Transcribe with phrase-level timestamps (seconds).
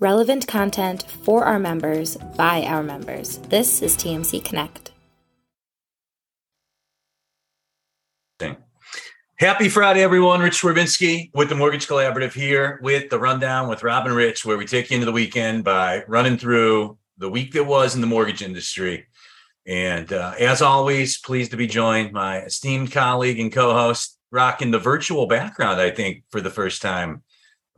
[0.00, 3.38] relevant content for our members by our members.
[3.48, 4.92] This is TMC Connect.
[9.40, 10.40] Happy Friday, everyone.
[10.40, 14.66] Rich Swerbinsky with the Mortgage Collaborative here with the rundown with Robin Rich, where we
[14.66, 18.42] take you into the weekend by running through the week that was in the mortgage
[18.42, 19.06] industry.
[19.64, 24.80] And uh, as always, pleased to be joined my esteemed colleague and co-host, rocking the
[24.80, 25.80] virtual background.
[25.80, 27.22] I think for the first time,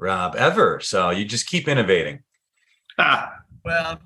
[0.00, 0.80] Rob, ever.
[0.80, 2.22] So you just keep innovating.
[2.98, 4.00] Ah, well,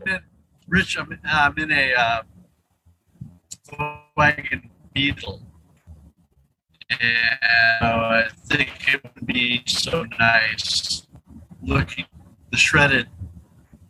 [0.69, 2.23] Rich, I'm, I'm in a uh,
[4.17, 5.43] wagon Beetle
[6.91, 7.39] and
[7.83, 11.07] I think it would be so nice
[11.63, 12.05] looking
[12.51, 13.09] the shredded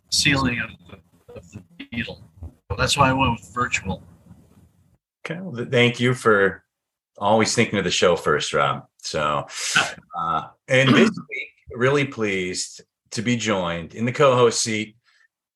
[0.09, 2.23] ceiling of the, of the Beetle.
[2.77, 4.03] That's why I went with virtual.
[5.25, 6.63] Okay, well, thank you for
[7.17, 8.85] always thinking of the show first, Rob.
[9.01, 9.45] So,
[10.17, 14.97] uh, and this week, really pleased to be joined in the co-host seat.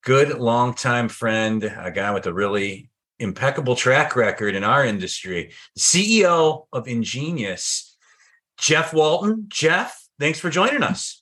[0.04, 6.66] Good longtime friend, a guy with a really impeccable track record in our industry, CEO
[6.72, 7.98] of Ingenious,
[8.58, 9.46] Jeff Walton.
[9.50, 11.22] Jeff, thanks for joining us.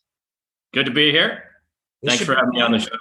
[0.74, 1.44] Good to be here.
[2.04, 2.96] This thanks for having me on the show.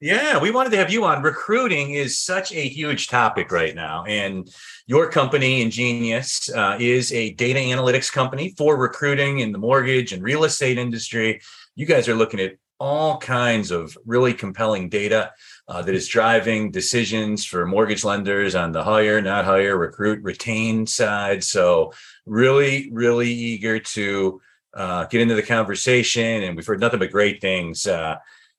[0.00, 1.24] Yeah, we wanted to have you on.
[1.24, 4.04] Recruiting is such a huge topic right now.
[4.04, 4.48] And
[4.86, 10.22] your company, Ingenious, uh, is a data analytics company for recruiting in the mortgage and
[10.22, 11.40] real estate industry.
[11.74, 15.32] You guys are looking at all kinds of really compelling data
[15.66, 20.86] uh, that is driving decisions for mortgage lenders on the hire, not hire, recruit, retain
[20.86, 21.42] side.
[21.42, 21.92] So,
[22.24, 24.40] really, really eager to
[24.74, 26.44] uh, get into the conversation.
[26.44, 27.84] And we've heard nothing but great things.
[27.84, 28.18] Uh,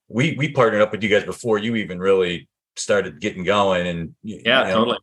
[0.09, 3.87] we we partnered up with you guys before you even really started getting going.
[3.87, 4.97] And yeah, you know, totally.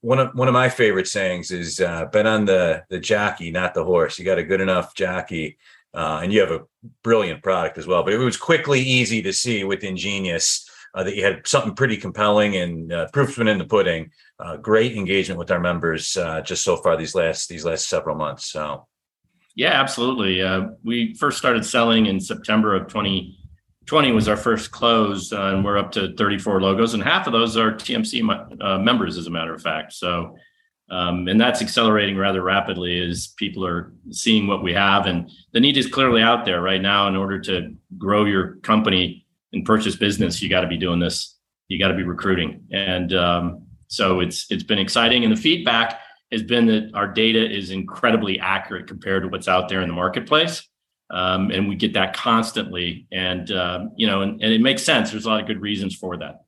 [0.00, 3.74] One of one of my favorite sayings is uh, "Bet on the the jockey, not
[3.74, 5.58] the horse." You got a good enough jockey,
[5.94, 6.62] uh, and you have a
[7.02, 8.02] brilliant product as well.
[8.02, 11.96] But it was quickly easy to see with Ingenious uh, that you had something pretty
[11.96, 14.10] compelling and uh, proof's been in the pudding.
[14.38, 18.16] Uh, great engagement with our members uh, just so far these last these last several
[18.16, 18.46] months.
[18.46, 18.86] So,
[19.54, 20.40] yeah, absolutely.
[20.40, 22.88] Uh, we first started selling in September of
[23.86, 27.32] 2020 was our first close, uh, and we're up to 34 logos, and half of
[27.32, 29.92] those are TMC members, as a matter of fact.
[29.92, 30.36] So.
[30.90, 35.58] Um, and that's accelerating rather rapidly as people are seeing what we have and the
[35.58, 39.24] need is clearly out there right now in order to grow your company
[39.54, 41.38] and purchase business, you got to be doing this.
[41.68, 45.24] You got to be recruiting, and um, so it's it's been exciting.
[45.24, 49.68] And the feedback has been that our data is incredibly accurate compared to what's out
[49.68, 50.68] there in the marketplace,
[51.14, 53.06] um, and we get that constantly.
[53.12, 55.10] And um, you know, and, and it makes sense.
[55.10, 56.44] There's a lot of good reasons for that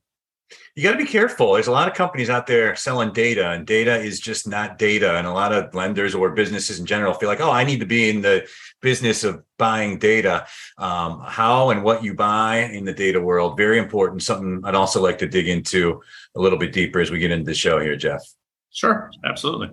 [0.77, 1.53] you got to be careful.
[1.53, 5.17] There's a lot of companies out there selling data, and data is just not data.
[5.17, 7.87] And a lot of lenders or businesses in general feel like, oh, I need to
[7.87, 8.47] be in the
[8.79, 10.45] business of buying data.
[10.77, 14.21] Um, how and what you buy in the data world, very important.
[14.21, 15.99] Something I'd also like to dig into
[16.35, 18.21] a little bit deeper as we get into the show here, Jeff.
[18.69, 19.71] Sure, absolutely.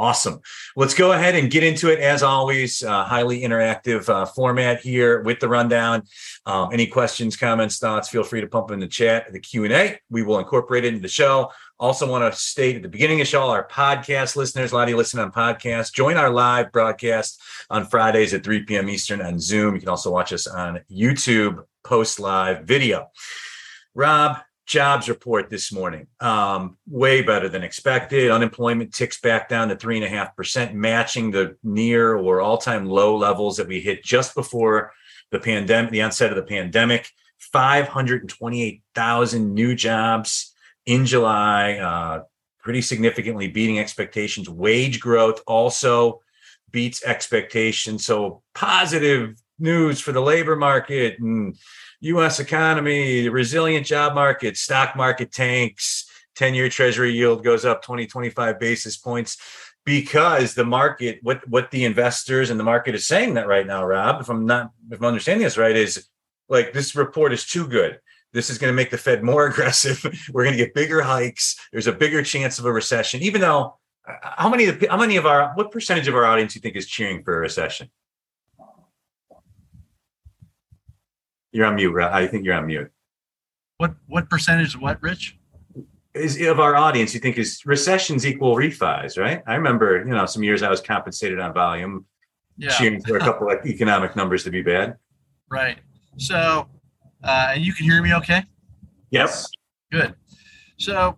[0.00, 0.40] Awesome.
[0.76, 2.00] Let's go ahead and get into it.
[2.00, 6.04] As always, uh, highly interactive uh, format here with the rundown.
[6.46, 8.08] Um, any questions, comments, thoughts?
[8.08, 10.00] Feel free to pump in the chat, the Q and A.
[10.08, 11.50] We will incorporate it into the show.
[11.78, 14.84] Also, want to state at the beginning of the show, our podcast listeners, a lot
[14.84, 15.92] of you listen on podcasts.
[15.92, 17.38] Join our live broadcast
[17.68, 18.88] on Fridays at 3 p.m.
[18.88, 19.74] Eastern on Zoom.
[19.74, 23.10] You can also watch us on YouTube post live video.
[23.94, 24.38] Rob,
[24.70, 26.06] jobs report this morning.
[26.20, 28.30] Um, way better than expected.
[28.30, 32.86] Unemployment ticks back down to three and a half percent, matching the near or all-time
[32.86, 34.92] low levels that we hit just before
[35.32, 37.10] the pandemic, the onset of the pandemic.
[37.52, 40.54] 528,000 new jobs
[40.86, 42.22] in July, uh,
[42.60, 44.48] pretty significantly beating expectations.
[44.48, 46.20] Wage growth also
[46.70, 48.06] beats expectations.
[48.06, 51.56] So positive news for the labor market and
[52.00, 52.40] U.S.
[52.40, 56.06] economy, resilient job market, stock market tanks,
[56.36, 59.36] 10 year treasury yield goes up 20, 25 basis points
[59.84, 63.84] because the market, what, what the investors and the market is saying that right now,
[63.84, 66.08] Rob, if I'm not, if I'm understanding this right, is
[66.48, 68.00] like this report is too good.
[68.32, 70.02] This is going to make the Fed more aggressive.
[70.32, 71.56] We're going to get bigger hikes.
[71.72, 73.76] There's a bigger chance of a recession, even though
[74.08, 76.76] uh, how many, how many of our, what percentage of our audience do you think
[76.76, 77.90] is cheering for a recession?
[81.52, 81.96] You're on mute.
[82.00, 82.90] I think you're on mute.
[83.78, 85.38] What what percentage of what, Rich?
[86.14, 89.42] Is of our audience you think is recessions equal refis, right?
[89.46, 92.04] I remember, you know, some years I was compensated on volume,
[92.56, 92.70] yeah.
[92.70, 94.96] cheering for a couple of economic numbers to be bad.
[95.50, 95.78] Right.
[96.16, 96.68] So,
[97.22, 98.44] uh, and you can hear me okay?
[99.10, 99.48] Yes.
[99.92, 100.14] Good.
[100.78, 101.16] So,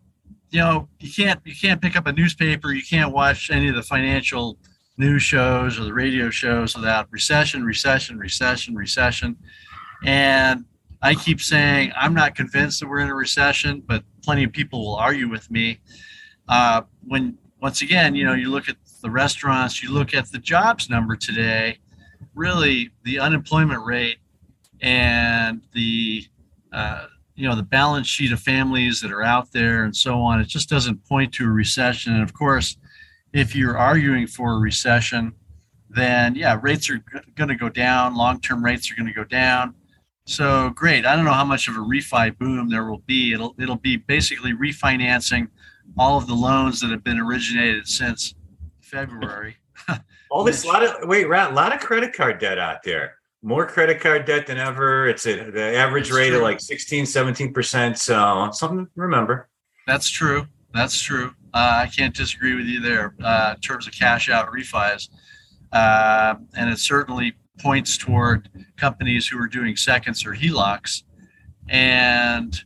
[0.51, 3.75] you know, you can't you can't pick up a newspaper, you can't watch any of
[3.75, 4.59] the financial
[4.99, 9.37] news shows or the radio shows without recession, recession, recession, recession.
[10.05, 10.65] And
[11.01, 14.85] I keep saying I'm not convinced that we're in a recession, but plenty of people
[14.85, 15.81] will argue with me.
[16.49, 20.39] Uh, when once again, you know, you look at the restaurants, you look at the
[20.39, 21.79] jobs number today,
[22.35, 24.19] really the unemployment rate
[24.81, 26.27] and the
[26.73, 30.41] uh, you know the balance sheet of families that are out there and so on.
[30.41, 32.13] It just doesn't point to a recession.
[32.15, 32.77] And of course,
[33.33, 35.33] if you're arguing for a recession,
[35.91, 37.03] then yeah, rates are
[37.35, 38.17] going to go down.
[38.17, 39.75] Long-term rates are going to go down.
[40.33, 41.05] So great.
[41.05, 43.35] I don't know how much of a refi boom there will be.
[43.35, 45.49] It'll it'll be basically refinancing
[45.99, 48.35] all of the loans that have been originated since
[48.81, 49.59] February.
[50.31, 53.17] all this lot of wait, Rat, a lot of credit card debt out there.
[53.43, 55.07] More credit card debt than ever.
[55.07, 56.39] It's a, the average That's rate true.
[56.39, 57.99] of like 16, 17%.
[57.99, 59.51] So something to remember.
[59.87, 60.47] That's true.
[60.73, 61.35] That's true.
[61.53, 65.11] Uh, I can't disagree with you there uh, in terms of cash out refis.
[65.73, 71.03] Uh, and it certainly points toward companies who are doing seconds or HELOCs.
[71.69, 72.61] And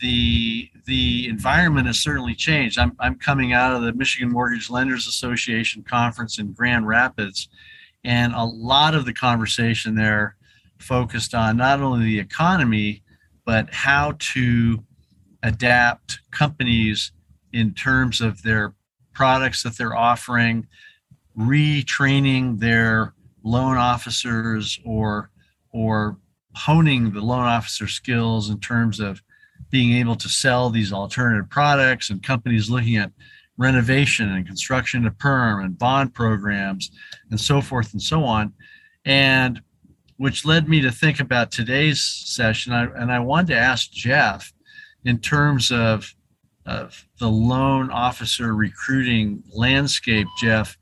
[0.00, 2.78] the the environment has certainly changed.
[2.78, 7.48] I'm, I'm coming out of the Michigan Mortgage Lenders Association conference in Grand Rapids,
[8.04, 10.36] and a lot of the conversation there
[10.78, 13.02] focused on not only the economy,
[13.44, 14.84] but how to
[15.42, 17.12] adapt companies
[17.52, 18.74] in terms of their
[19.12, 20.66] products that they're offering,
[21.36, 23.14] retraining their
[23.46, 25.30] loan officers or
[25.72, 26.18] or
[26.54, 29.22] honing the loan officer skills in terms of
[29.70, 33.12] being able to sell these alternative products and companies looking at
[33.56, 36.90] renovation and construction to perm and bond programs
[37.30, 38.52] and so forth and so on.
[39.04, 39.60] And
[40.16, 42.72] which led me to think about today's session.
[42.72, 44.52] I, and i wanted to ask jeff
[45.04, 46.14] in terms of
[46.64, 50.76] of the loan officer recruiting landscape jeff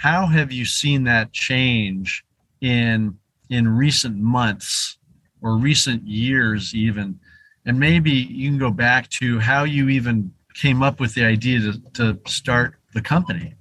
[0.00, 2.24] how have you seen that change
[2.62, 3.18] in
[3.50, 4.96] in recent months
[5.42, 7.20] or recent years even?
[7.66, 11.60] And maybe you can go back to how you even came up with the idea
[11.60, 13.54] to, to start the company.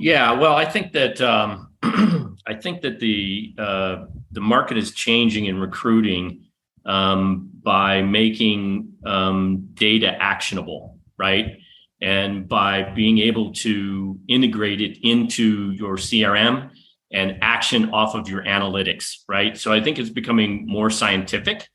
[0.00, 1.68] Yeah well i think that um,
[2.46, 6.44] i think that the uh, the market is changing in recruiting
[6.86, 11.59] um, by making um, data actionable right
[12.02, 16.70] and by being able to integrate it into your crm
[17.12, 21.68] and action off of your analytics right so i think it's becoming more scientific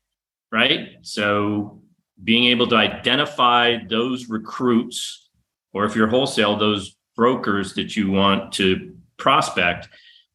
[0.52, 0.96] right?
[1.02, 1.82] So
[2.22, 5.28] being able to identify those recruits,
[5.72, 9.88] or if you're wholesale, those brokers that you want to prospect,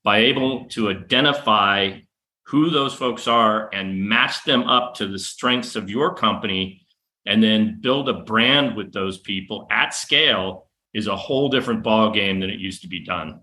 [0.03, 1.99] by able to identify
[2.47, 6.80] who those folks are and match them up to the strengths of your company,
[7.25, 12.11] and then build a brand with those people at scale is a whole different ball
[12.11, 13.41] game than it used to be done.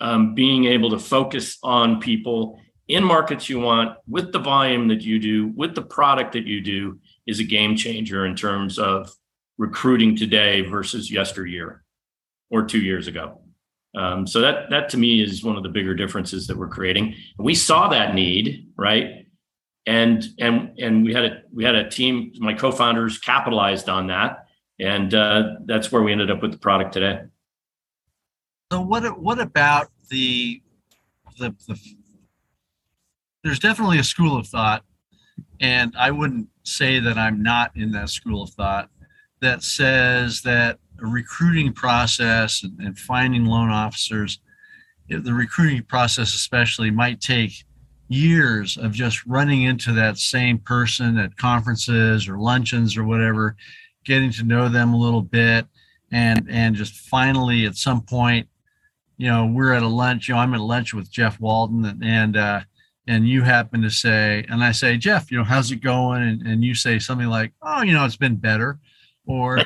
[0.00, 5.02] Um, being able to focus on people in markets you want with the volume that
[5.02, 9.14] you do with the product that you do is a game changer in terms of
[9.58, 11.84] recruiting today versus yesteryear
[12.50, 13.40] or two years ago.
[13.94, 17.14] Um, so that that to me is one of the bigger differences that we're creating.
[17.38, 19.21] We saw that need right
[19.86, 24.46] and and and we had a we had a team my co-founders capitalized on that.
[24.80, 27.20] And uh, that's where we ended up with the product today.
[28.72, 30.62] So what what about the
[31.38, 31.78] the, the
[33.44, 34.84] there's definitely a school of thought,
[35.60, 38.88] and I wouldn't say that I'm not in that school of thought
[39.40, 44.40] that says that a recruiting process and, and finding loan officers,
[45.08, 47.64] the recruiting process especially, might take
[48.12, 53.56] years of just running into that same person at conferences or luncheons or whatever,
[54.04, 55.66] getting to know them a little bit,
[56.10, 58.48] and and just finally at some point,
[59.16, 60.28] you know, we're at a lunch.
[60.28, 62.60] You know, I'm at lunch with Jeff Walton, and, and uh,
[63.06, 66.22] and you happen to say, and I say, Jeff, you know, how's it going?
[66.22, 68.78] And, and you say something like, oh, you know, it's been better.
[69.26, 69.58] Or,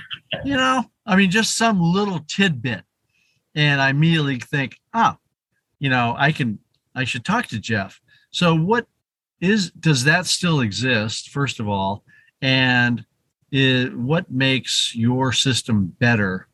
[0.44, 2.82] you know, I mean, just some little tidbit.
[3.54, 5.16] And I immediately think, oh,
[5.78, 6.58] you know, I can,
[6.94, 8.00] I should talk to Jeff.
[8.36, 8.86] So what
[9.40, 12.04] is, does that still exist, first of all?
[12.42, 13.02] And
[13.50, 16.46] it, what makes your system better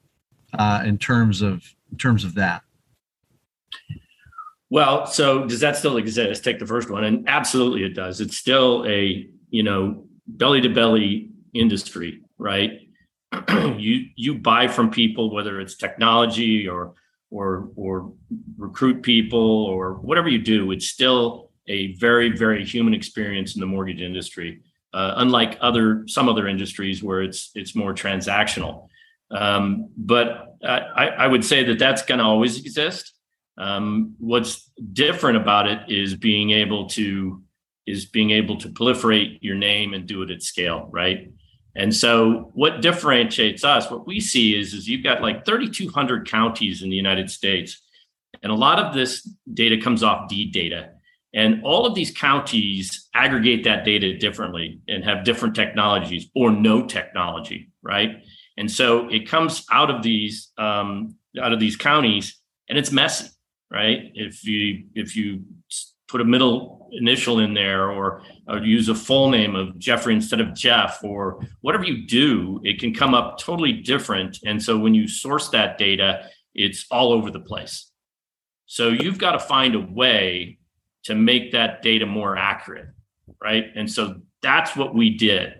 [0.56, 2.62] uh, in terms of, in terms of that?
[4.70, 6.44] Well, so does that still exist?
[6.44, 8.20] Take the first one, and absolutely it does.
[8.20, 12.78] It's still a you know belly to belly industry, right?
[13.76, 16.94] you you buy from people, whether it's technology or
[17.30, 18.12] or or
[18.56, 20.70] recruit people or whatever you do.
[20.70, 24.62] It's still a very very human experience in the mortgage industry,
[24.94, 28.88] uh, unlike other some other industries where it's it's more transactional.
[29.30, 33.14] Um, but I, I would say that that's going to always exist.
[33.58, 37.42] Um, what's different about it is being able to
[37.86, 41.32] is being able to proliferate your name and do it at scale, right?
[41.74, 46.82] And so what differentiates us, what we see is, is you've got like 3,200 counties
[46.82, 47.82] in the United States.
[48.42, 50.90] And a lot of this data comes off deed data.
[51.34, 56.86] And all of these counties aggregate that data differently and have different technologies or no
[56.86, 58.22] technology, right?
[58.58, 63.28] And so it comes out of these um, out of these counties, and it's messy,
[63.70, 64.10] right?
[64.14, 65.44] If you if you
[66.08, 70.42] put a middle initial in there or, or use a full name of Jeffrey instead
[70.42, 74.38] of Jeff or whatever you do, it can come up totally different.
[74.44, 77.90] And so when you source that data, it's all over the place.
[78.66, 80.58] So you've got to find a way
[81.04, 82.88] to make that data more accurate,
[83.40, 83.66] right?
[83.74, 85.54] And so that's what we did.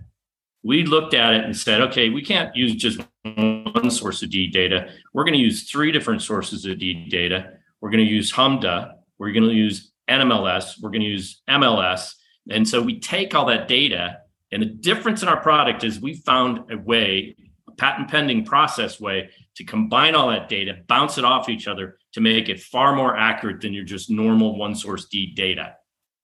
[0.63, 4.53] We looked at it and said, okay, we can't use just one source of deed
[4.53, 4.91] data.
[5.13, 7.55] We're going to use three different sources of deed data.
[7.81, 8.95] We're going to use HMDA.
[9.19, 12.15] We're going to use NMLS, we're going to use MLS.
[12.51, 14.19] And so we take all that data,
[14.51, 17.37] and the difference in our product is we found a way,
[17.79, 22.21] patent pending process way to combine all that data, bounce it off each other to
[22.21, 25.77] make it far more accurate than your just normal one source deed data.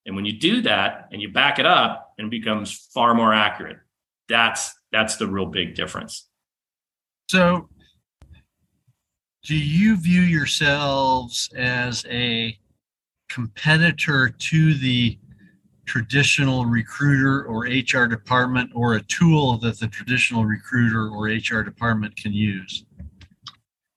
[0.06, 3.32] And when you do that and you back it up, and it becomes far more
[3.32, 3.78] accurate.
[4.28, 6.28] That's that's the real big difference.
[7.30, 7.68] So
[9.44, 12.58] do you view yourselves as a
[13.28, 15.18] competitor to the
[15.88, 22.14] traditional recruiter or HR department or a tool that the traditional recruiter or HR department
[22.16, 22.84] can use?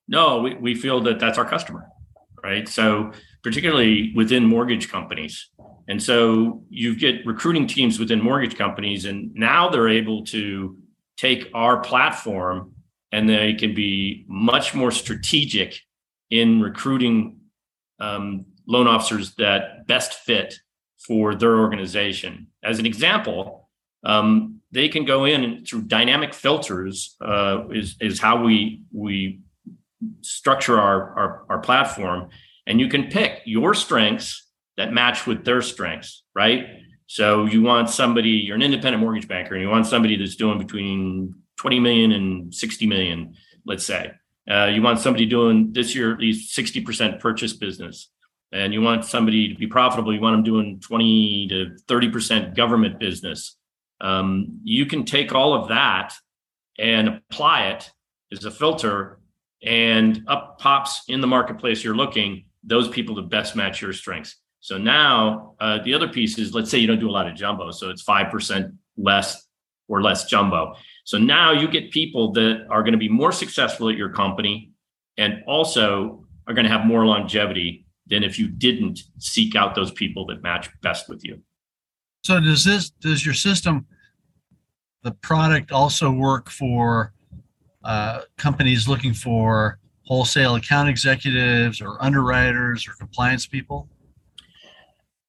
[0.07, 1.87] No, we, we feel that that's our customer,
[2.43, 2.67] right?
[2.67, 3.11] So,
[3.43, 5.49] particularly within mortgage companies.
[5.87, 10.77] And so you get recruiting teams within mortgage companies, and now they're able to
[11.17, 12.73] take our platform
[13.11, 15.79] and they can be much more strategic
[16.29, 17.39] in recruiting
[17.99, 20.59] um, loan officers that best fit
[21.07, 22.47] for their organization.
[22.63, 23.69] As an example,
[24.03, 29.41] um, they can go in through dynamic filters uh, is, is how we we
[30.21, 32.29] structure our, our, our platform,
[32.65, 36.65] and you can pick your strengths that match with their strengths, right?
[37.07, 40.57] So you want somebody, you're an independent mortgage banker, and you want somebody that's doing
[40.57, 44.11] between 20 million and 60 million, let's say.
[44.49, 48.09] Uh, you want somebody doing this year at least 60% purchase business
[48.51, 52.99] and you want somebody to be profitable, you want them doing 20 to 30% government
[52.99, 53.57] business.
[54.01, 56.13] Um, you can take all of that
[56.77, 57.91] and apply it
[58.31, 59.19] as a filter,
[59.63, 64.37] and up pops in the marketplace you're looking those people to best match your strengths.
[64.59, 67.35] So now uh, the other piece is let's say you don't do a lot of
[67.35, 69.47] jumbo, so it's 5% less
[69.87, 70.75] or less jumbo.
[71.03, 74.71] So now you get people that are going to be more successful at your company
[75.17, 79.89] and also are going to have more longevity than if you didn't seek out those
[79.89, 81.41] people that match best with you.
[82.23, 83.87] So does this does your system
[85.01, 87.13] the product also work for
[87.83, 93.89] uh, companies looking for wholesale account executives or underwriters or compliance people?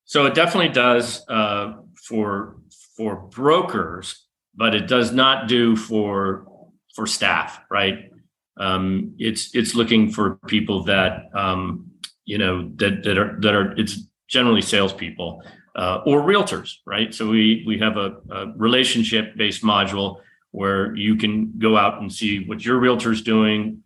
[0.04, 1.74] So it definitely does uh,
[2.06, 2.56] for
[2.96, 6.46] for brokers, but it does not do for
[6.94, 8.10] for staff, right?
[8.58, 11.91] Um, it's it's looking for people that um,
[12.24, 13.98] you know that that are that are it's
[14.28, 15.42] generally salespeople
[15.76, 17.14] uh, or realtors, right?
[17.14, 22.12] So we we have a, a relationship based module where you can go out and
[22.12, 23.82] see what your realtor's doing,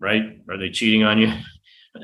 [0.00, 0.40] right?
[0.48, 1.32] Are they cheating on you?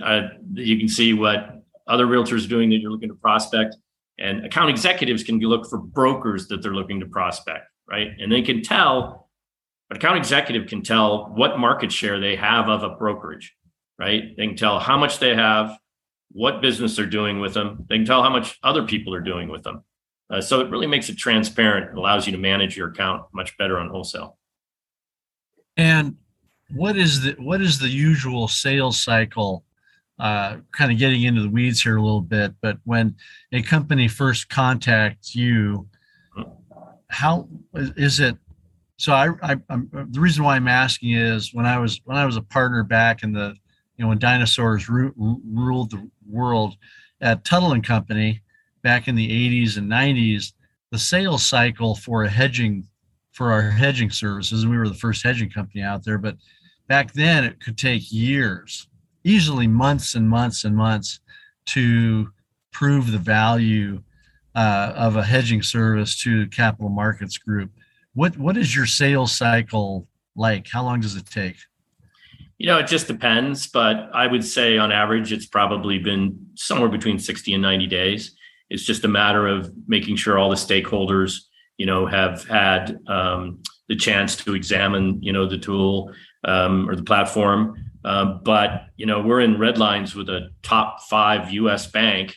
[0.03, 3.77] Uh, you can see what other realtors doing that you're looking to prospect,
[4.19, 8.09] and account executives can look for brokers that they're looking to prospect, right?
[8.19, 9.25] And they can tell.
[9.89, 13.55] An account executive can tell what market share they have of a brokerage
[13.99, 14.37] right?
[14.37, 15.77] They can tell how much they have,
[16.33, 17.87] what business they're doing with them.
[17.89, 19.85] They can tell how much other people are doing with them.
[20.29, 21.97] Uh, so it really makes it transparent.
[21.97, 24.39] Allows you to manage your account much better on wholesale.
[25.77, 26.17] And
[26.75, 29.65] what is the what is the usual sales cycle?
[30.19, 33.15] Uh, kind of getting into the weeds here a little bit, but when
[33.53, 35.87] a company first contacts you,
[37.09, 38.35] how is it?
[38.97, 42.25] So I, I, I'm, the reason why I'm asking is when I was when I
[42.25, 43.57] was a partner back in the
[43.97, 46.77] you know when dinosaurs ru- ruled the world
[47.21, 48.43] at Tuttle and Company
[48.83, 50.53] back in the 80s and 90s,
[50.91, 52.87] the sales cycle for a hedging
[53.33, 56.37] for our hedging services, we were the first hedging company out there, but
[56.89, 58.89] back then it could take years,
[59.25, 61.21] easily months and months and months
[61.67, 62.31] to
[62.73, 64.03] prove the value
[64.55, 67.71] uh, of a hedging service to capital markets group.
[68.15, 70.67] What what is your sales cycle like?
[70.73, 71.57] How long does it take?
[72.59, 76.89] You know, it just depends, but I would say on average, it's probably been somewhere
[76.89, 78.35] between 60 and 90 days.
[78.71, 81.41] It's just a matter of making sure all the stakeholders,
[81.77, 86.13] you know, have had um, the chance to examine, you know, the tool
[86.45, 87.77] um, or the platform.
[88.05, 91.89] Uh, but you know, we're in red lines with a top five U.S.
[91.89, 92.37] bank.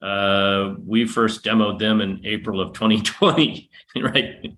[0.00, 4.56] Uh, we first demoed them in April of 2020, right?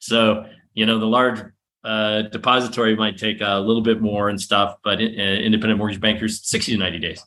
[0.00, 1.40] So you know, the large
[1.86, 6.44] uh, depository might take a little bit more and stuff, but uh, independent mortgage bankers
[6.44, 7.24] 60 to 90 days.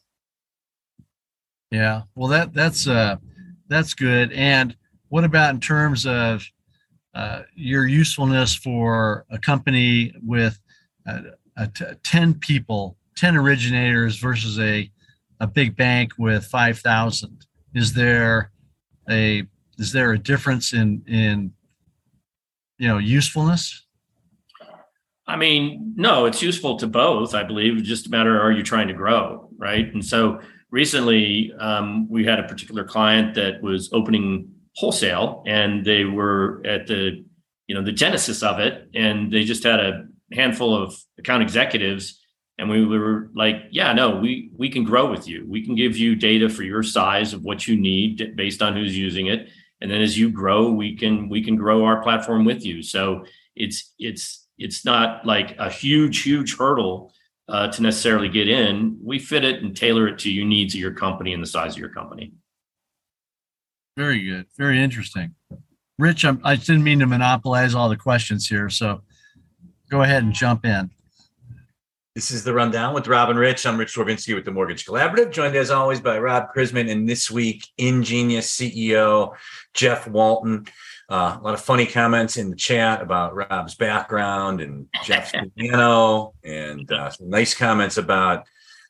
[1.72, 3.16] Yeah, well, that that's uh,
[3.70, 4.34] that's good.
[4.34, 4.76] And
[5.08, 6.44] what about in terms of
[7.14, 10.60] uh, your usefulness for a company with
[11.08, 11.22] uh,
[11.56, 14.92] a t- 10 people, 10 originators versus a,
[15.40, 17.46] a big bank with 5,000?
[17.76, 18.52] Is there
[19.10, 19.44] a
[19.78, 21.54] is there a difference in in
[22.78, 23.86] you know usefulness?
[25.30, 27.36] I mean, no, it's useful to both.
[27.36, 29.86] I believe it's just a matter are you trying to grow, right?
[29.94, 30.40] And so
[30.72, 36.88] recently, um, we had a particular client that was opening wholesale, and they were at
[36.88, 37.24] the
[37.68, 42.20] you know the genesis of it, and they just had a handful of account executives,
[42.58, 45.46] and we were like, yeah, no, we we can grow with you.
[45.48, 48.98] We can give you data for your size of what you need based on who's
[48.98, 49.48] using it,
[49.80, 52.82] and then as you grow, we can we can grow our platform with you.
[52.82, 57.14] So it's it's it's not like a huge, huge hurdle
[57.48, 59.00] uh, to necessarily get in.
[59.02, 61.74] We fit it and tailor it to your needs of your company and the size
[61.74, 62.34] of your company.
[63.98, 64.46] Very good.
[64.58, 65.36] Very interesting.
[65.98, 69.02] Rich, I'm, I did not mean to monopolize all the questions here, so
[69.90, 70.92] go ahead and jump in.
[72.20, 73.66] This is the rundown with Rob and Rich.
[73.66, 77.32] I'm Rich Swerbinsky with the Mortgage Collaborative, joined as always by Rob Chrisman and this
[77.32, 79.38] week Ingenious CEO
[79.74, 80.68] Jeff Walton.
[81.10, 86.34] Uh, a lot of funny comments in the chat about Rob's background and Jeff's piano,
[86.44, 88.46] and uh, some nice comments about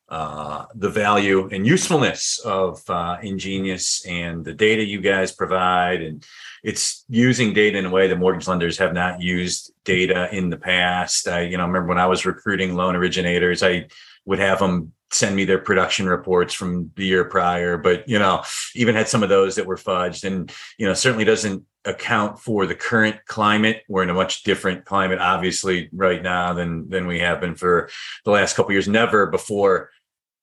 [0.09, 6.01] uh, the value and usefulness of uh, Ingenius and the data you guys provide.
[6.01, 6.25] And
[6.63, 10.57] it's using data in a way that mortgage lenders have not used data in the
[10.57, 11.27] past.
[11.27, 13.87] I, you know, remember when I was recruiting loan originators, I
[14.25, 18.43] would have them send me their production reports from the year prior but you know
[18.75, 22.67] even had some of those that were fudged and you know certainly doesn't account for
[22.67, 27.19] the current climate we're in a much different climate obviously right now than than we
[27.19, 27.89] have been for
[28.24, 29.89] the last couple years never before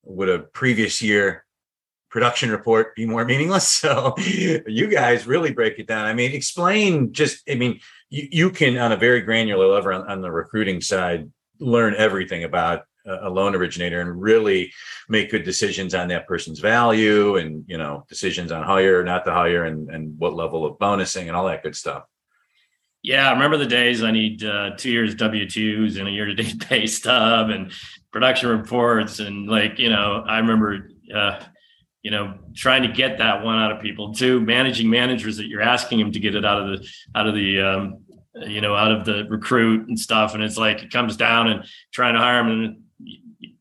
[0.07, 1.45] would a previous year
[2.11, 3.69] production report be more meaningless?
[3.69, 6.07] So you guys really break it down.
[6.07, 10.09] I mean explain just i mean you, you can on a very granular level on,
[10.09, 14.73] on the recruiting side learn everything about a loan originator and really
[15.09, 19.33] make good decisions on that person's value and you know decisions on hire not to
[19.33, 22.05] hire and and what level of bonusing and all that good stuff.
[23.03, 26.27] Yeah, I remember the days I need uh, two years W twos and a year
[26.27, 27.73] to date pay stub and
[28.16, 31.38] production reports and like you know I remember uh,
[32.02, 35.61] you know trying to get that one out of people too managing managers that you're
[35.61, 37.98] asking them to get it out of the out of the um,
[38.37, 41.66] you know out of the recruit and stuff and it's like it comes down and
[41.92, 42.83] trying to hire them and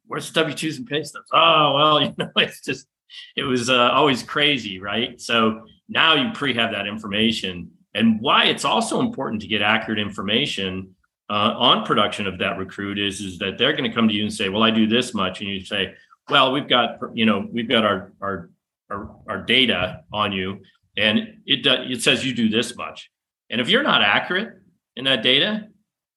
[0.08, 1.28] where's the W twos and pay stubs?
[1.34, 2.88] Oh well, you know, it's just
[3.36, 5.20] it was uh, always crazy, right?
[5.20, 10.00] So now you pre have that information, and why it's also important to get accurate
[10.00, 10.96] information
[11.30, 14.24] uh, on production of that recruit is is that they're going to come to you
[14.24, 15.94] and say, well, I do this much, and you say,
[16.30, 18.50] well, we've got you know we've got our our
[18.92, 20.62] our, our data on you,
[20.98, 23.12] and it does, it says you do this much,
[23.50, 24.60] and if you're not accurate
[24.96, 25.68] in that data,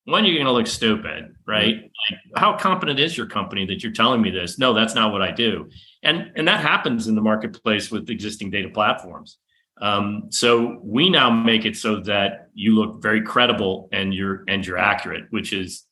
[0.05, 1.91] one, you're going to look stupid, right?
[2.11, 4.59] Like, how competent is your company that you're telling me this?
[4.59, 5.71] No, that's not what I do,
[6.03, 9.39] and and that happens in the marketplace with existing data platforms.
[9.81, 14.67] Um, so we now make it so that you look very credible and you're and
[14.67, 15.85] you're accurate, which is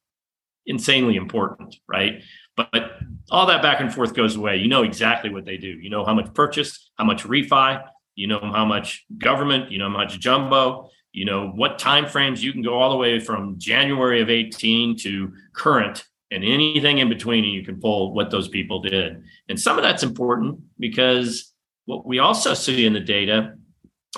[0.66, 2.22] insanely important, right?
[2.56, 2.98] But, but
[3.30, 4.56] all that back and forth goes away.
[4.56, 5.68] You know exactly what they do.
[5.68, 9.88] You know how much purchase, how much refi, you know how much government, you know
[9.88, 13.58] how much jumbo, you know what time frames you can go all the way from
[13.58, 18.48] january of 18 to current and anything in between and you can pull what those
[18.48, 21.54] people did and some of that's important because
[21.86, 23.54] what we also see in the data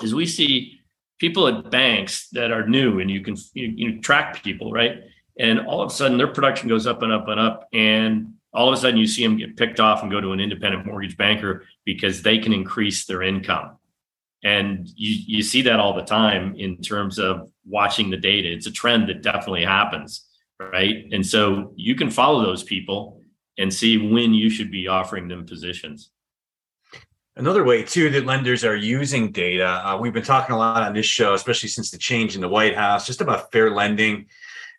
[0.03, 0.79] is we see
[1.19, 5.03] people at banks that are new and you can you, you track people right
[5.39, 8.67] and all of a sudden their production goes up and up and up and all
[8.67, 11.17] of a sudden you see them get picked off and go to an independent mortgage
[11.17, 13.77] banker because they can increase their income
[14.43, 18.51] and you, you see that all the time in terms of watching the data.
[18.51, 20.25] It's a trend that definitely happens,
[20.59, 21.05] right?
[21.11, 23.21] And so you can follow those people
[23.57, 26.11] and see when you should be offering them positions.
[27.39, 29.65] Another way, too, that lenders are using data.
[29.65, 32.49] Uh, we've been talking a lot on this show, especially since the change in the
[32.49, 34.27] White House, just about fair lending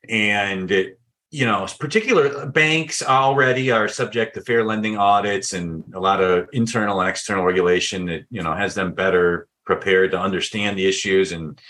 [0.08, 6.00] and it, you know, particular banks already are subject to fair lending audits and a
[6.00, 10.76] lot of internal and external regulation that you know has them better prepared to understand
[10.76, 11.60] the issues and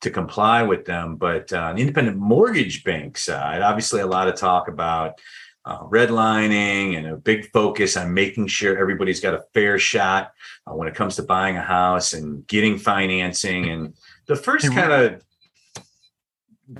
[0.00, 1.16] to comply with them.
[1.16, 5.20] But uh, the independent mortgage bank side, obviously, a lot of talk about
[5.64, 10.32] uh, redlining and a big focus on making sure everybody's got a fair shot
[10.66, 13.70] uh, when it comes to buying a house and getting financing.
[13.70, 13.94] And
[14.26, 15.22] the first Hey, kind of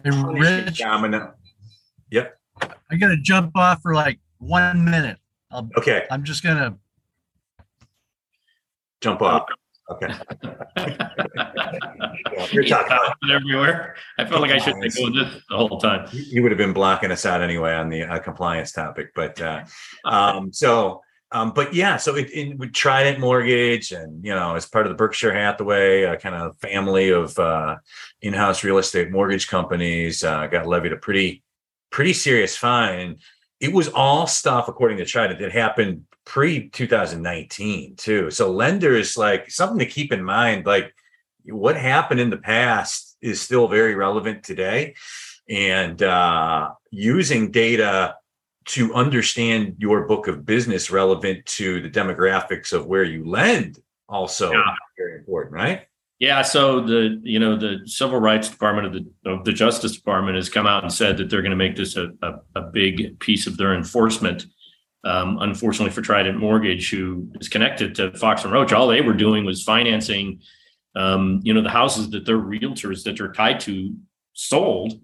[0.04, 1.34] Hey, domino.
[2.10, 2.38] Yep.
[2.90, 5.18] I gotta jump off for like one minute.
[5.50, 6.06] I'll, Okay.
[6.10, 6.76] I'm just gonna.
[9.00, 9.48] Jump off.
[9.90, 10.06] Okay.
[12.52, 13.96] You're talking about everywhere.
[14.18, 16.08] I felt like I should be doing this the whole time.
[16.12, 19.64] you would have been blocking us out anyway on the uh, compliance topic but uh
[20.04, 21.00] um so
[21.32, 24.90] um but yeah so it, it we trident mortgage and you know as part of
[24.90, 27.76] the berkshire hathaway uh, kind of family of uh
[28.22, 31.42] in-house real estate mortgage companies uh got levied a pretty
[31.90, 33.16] pretty serious fine
[33.60, 39.50] it was all stuff according to trident that happened pre 2019 too so lenders like
[39.50, 40.94] something to keep in mind like
[41.46, 44.94] what happened in the past is still very relevant today
[45.48, 48.14] and uh, using data
[48.64, 54.52] to understand your book of business relevant to the demographics of where you lend also
[54.52, 54.74] Yeah.
[54.96, 55.80] very important right
[56.20, 60.36] Yeah, so the you know the Civil Rights Department of the of the Justice Department
[60.36, 63.18] has come out and said that they're going to make this a, a, a big
[63.18, 64.46] piece of their enforcement.
[65.02, 69.14] Um, unfortunately for Trident Mortgage, who is connected to Fox and Roach, all they were
[69.14, 70.40] doing was financing,
[70.94, 73.94] um, you know, the houses that their realtors that they're tied to
[74.34, 75.00] sold,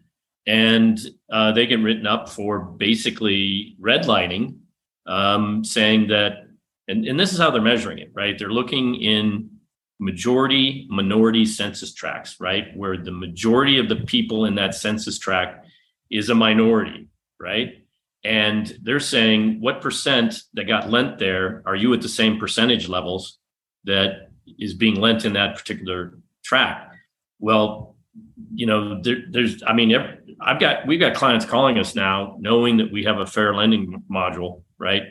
[0.46, 0.98] and
[1.32, 4.58] uh, they get written up for basically redlining,
[5.06, 6.46] um, saying that,
[6.88, 8.38] and, and this is how they're measuring it, right?
[8.38, 9.50] They're looking in
[9.98, 12.76] majority minority census tracts, right?
[12.76, 15.66] Where the majority of the people in that census tract
[16.10, 17.08] is a minority,
[17.40, 17.85] right?
[18.26, 22.88] And they're saying, what percent that got lent there are you at the same percentage
[22.88, 23.38] levels
[23.84, 26.92] that is being lent in that particular track
[27.38, 27.94] Well,
[28.52, 29.94] you know, there, there's, I mean,
[30.40, 34.02] I've got, we've got clients calling us now knowing that we have a fair lending
[34.10, 35.02] module, right?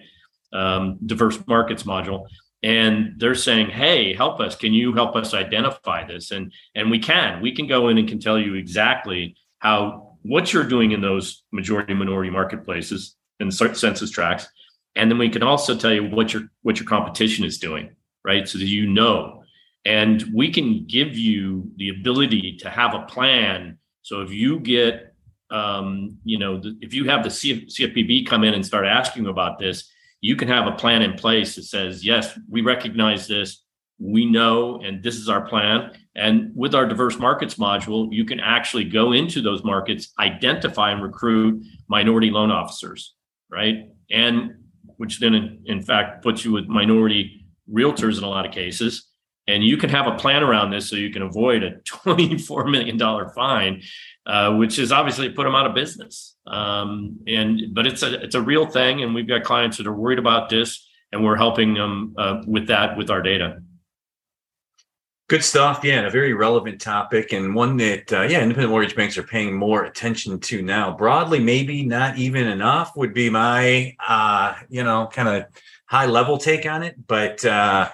[0.52, 2.26] Um, diverse markets module.
[2.64, 4.56] And they're saying hey help us.
[4.56, 6.32] Can you help us identify this?
[6.32, 7.42] And and we can.
[7.42, 11.44] We can go in and can tell you exactly how what you're doing in those
[11.52, 14.48] majority minority marketplaces and census tracts.
[14.96, 18.48] And then we can also tell you what your what your competition is doing right?
[18.48, 19.44] So that you know.
[19.86, 23.78] And we can give you the ability to have a plan.
[24.02, 25.14] So if you get
[25.52, 29.60] um, you know if you have the CF, cfpb come in and start asking about
[29.60, 33.62] this you can have a plan in place that says, yes, we recognize this,
[34.00, 35.92] we know, and this is our plan.
[36.16, 41.02] And with our diverse markets module, you can actually go into those markets, identify and
[41.02, 43.14] recruit minority loan officers,
[43.50, 43.90] right?
[44.12, 44.56] And
[44.98, 49.08] which then, in, in fact, puts you with minority realtors in a lot of cases.
[49.48, 53.00] And you can have a plan around this so you can avoid a $24 million
[53.36, 53.82] fine,
[54.26, 56.36] uh, which is obviously put them out of business.
[56.48, 59.96] Um, and but it's a it's a real thing, and we've got clients that are
[59.96, 63.62] worried about this, and we're helping them uh, with that with our data.
[65.28, 65.80] Good stuff.
[65.84, 69.24] Yeah, and a very relevant topic and one that, uh, yeah, independent mortgage banks are
[69.24, 70.96] paying more attention to now.
[70.96, 75.46] Broadly, maybe not even enough would be my, uh, you know, kind of
[75.88, 77.90] high level take on it, but uh,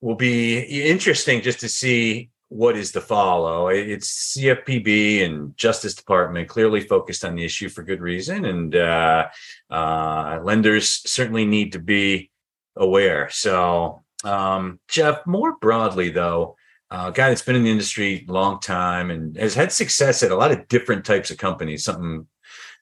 [0.00, 3.68] will be interesting just to see what is to follow.
[3.68, 9.28] It's CFPB and Justice Department clearly focused on the issue for good reason, and uh,
[9.70, 12.32] uh, lenders certainly need to be
[12.74, 13.28] aware.
[13.30, 16.56] So um, Jeff, more broadly though,
[16.90, 20.30] uh, guy that's been in the industry a long time and has had success at
[20.30, 21.84] a lot of different types of companies.
[21.84, 22.26] Something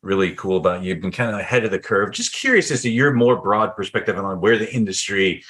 [0.02, 0.90] really cool about you.
[0.90, 2.12] You've been kind of ahead of the curve.
[2.12, 5.42] Just curious as to your more broad perspective on where the industry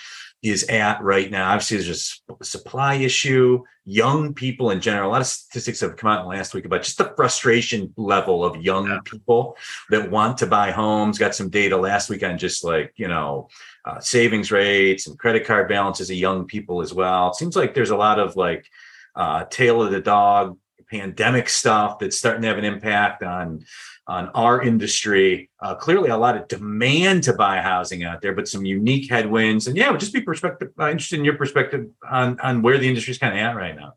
[0.45, 1.51] is at right now.
[1.51, 3.63] Obviously, there's a supply issue.
[3.87, 6.99] Young people in general, a lot of statistics have come out last week about just
[6.99, 8.99] the frustration level of young yeah.
[9.05, 9.57] people
[9.89, 11.19] that want to buy homes.
[11.19, 13.49] Got some data last week on just like, you know,
[13.85, 17.31] uh, savings rates and credit card balances of young people as well.
[17.31, 18.71] It seems like there's a lot of like
[19.15, 20.59] uh, tail of the dog
[20.91, 23.65] pandemic stuff that's starting to have an impact on
[24.07, 25.51] on our industry.
[25.61, 29.67] Uh, clearly, a lot of demand to buy housing out there, but some unique headwinds.
[29.67, 32.89] And yeah, would just be perspective uh, interested in your perspective on on where the
[32.89, 33.95] industry is kind of at right now.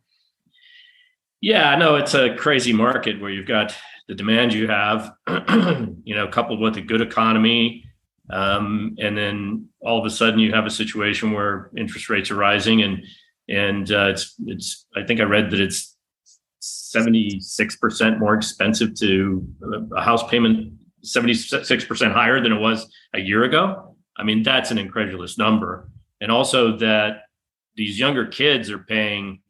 [1.39, 3.75] Yeah, no, it's a crazy market where you've got
[4.07, 5.13] the demand you have,
[6.03, 7.83] you know, coupled with a good economy.
[8.29, 12.35] Um, and then all of a sudden you have a situation where interest rates are
[12.35, 13.03] rising and
[13.49, 15.95] and uh, it's it's I think I read that it's
[16.61, 19.47] 76% more expensive to
[19.95, 20.73] a house payment
[21.05, 23.95] 76% higher than it was a year ago.
[24.17, 25.89] I mean, that's an incredulous number.
[26.21, 27.23] And also that
[27.75, 29.41] these younger kids are paying,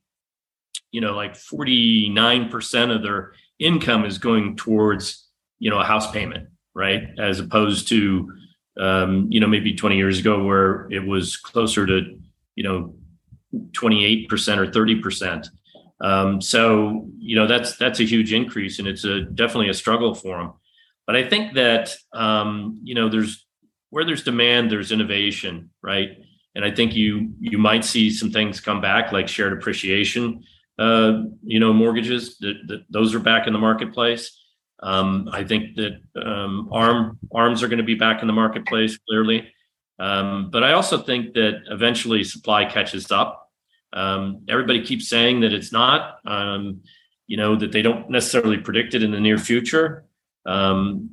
[0.92, 5.28] you know, like 49% of their income is going towards,
[5.60, 7.04] you know, a house payment, right?
[7.18, 8.32] As opposed to,
[8.80, 12.20] um, you know, maybe 20 years ago where it was closer to,
[12.56, 12.96] you know,
[13.72, 15.48] 28% or 30%.
[16.00, 20.13] Um, so, you know, that's, that's a huge increase and it's a definitely a struggle
[20.13, 20.54] for them.
[21.08, 23.46] But I think that, um, you know, there's,
[23.90, 26.18] where there's demand, there's innovation, right?
[26.58, 30.44] And I think you you might see some things come back like shared appreciation,
[30.80, 34.36] uh, you know, mortgages that, those are back in the marketplace.
[34.82, 38.98] Um, I think that um, arm arms are going to be back in the marketplace
[39.08, 39.48] clearly,
[40.00, 43.50] um, but I also think that eventually supply catches up.
[43.94, 46.82] Um, everybody keeps saying that it's not, um,
[47.26, 50.06] you know, that they don't necessarily predict it in the near future.
[50.46, 51.10] Um,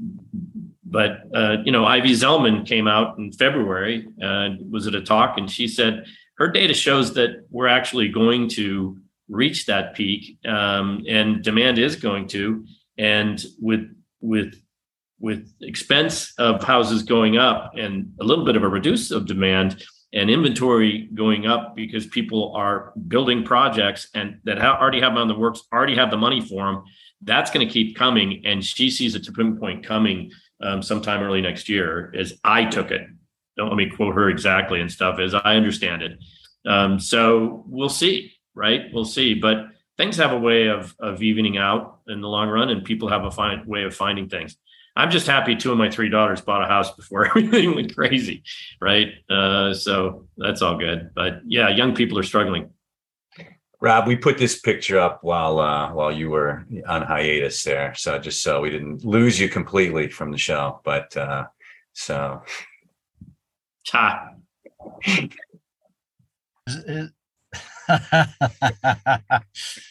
[0.85, 5.39] but uh, you know, Ivy Zelman came out in February uh, was at a talk,
[5.39, 6.05] and she said
[6.37, 8.99] her data shows that we're actually going to
[9.29, 12.65] reach that peak, and demand is going to,
[12.99, 13.89] and with
[14.21, 14.55] with
[15.21, 19.83] with expense of houses going up and a little bit of a reduce of demand
[20.13, 25.29] and inventory going up because people are building projects and that already have them on
[25.29, 26.85] the works already have the money for them
[27.23, 30.31] that's going to keep coming and she sees a tipping point coming
[30.65, 33.07] um, sometime early next year, as I took it.
[33.57, 36.19] Don't let me quote her exactly and stuff, as I understand it.
[36.67, 38.83] Um, so we'll see, right?
[38.93, 39.35] We'll see.
[39.35, 43.09] But things have a way of of evening out in the long run, and people
[43.09, 44.57] have a fine way of finding things.
[44.97, 48.43] I'm just happy two of my three daughters bought a house before everything went crazy,
[48.81, 49.09] right?
[49.29, 51.11] Uh, so that's all good.
[51.15, 52.71] But yeah, young people are struggling.
[53.81, 58.19] Rob, we put this picture up while uh, while you were on hiatus there, so
[58.19, 60.81] just so we didn't lose you completely from the show.
[60.85, 61.47] But uh,
[61.93, 62.43] so,
[63.89, 64.31] ha.